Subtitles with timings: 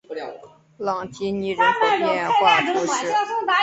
[0.79, 3.13] 朗提尼人口变化图示